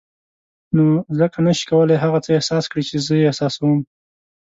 [0.75, 0.85] نو
[1.19, 3.77] ځکه نه شې کولای هغه څه احساس کړې چې زه یې احساسوم.